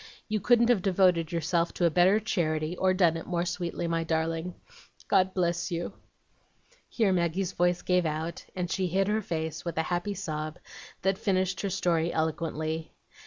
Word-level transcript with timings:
You 0.27 0.39
couldn't 0.39 0.69
have 0.69 0.81
devoted 0.81 1.31
yourself 1.31 1.75
to 1.75 1.85
a 1.85 1.91
better 1.91 2.19
charity, 2.19 2.75
or 2.75 2.91
done 2.91 3.17
it 3.17 3.27
more 3.27 3.45
sweetly, 3.45 3.85
my 3.87 4.03
darling. 4.03 4.55
God 5.07 5.35
bless 5.35 5.69
you!'" 5.69 5.93
Here 6.89 7.13
Maggie's 7.13 7.51
voice 7.51 7.83
gave 7.83 8.07
out, 8.07 8.43
and 8.55 8.71
she 8.71 8.87
hid 8.87 9.07
her 9.07 9.21
face, 9.21 9.63
with 9.63 9.77
a 9.77 9.83
happy 9.93 10.15
sob, 10.15 10.57
that 11.03 11.19
finished 11.19 11.61
her 11.61 11.69
story 11.69 12.11
eloquently. 12.11 12.95